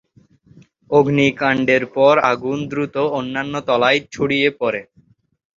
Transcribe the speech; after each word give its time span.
অগ্নিকাণ্ডের 0.91 1.83
পর 1.95 2.15
আগুন 2.31 2.59
দ্রুত 2.71 2.95
অন্যান্য 3.17 3.53
তলায় 3.67 3.99
ছড়িয়ে 4.13 4.49
পরে। 4.59 4.81